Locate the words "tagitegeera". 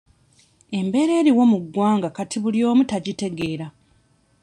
2.91-3.67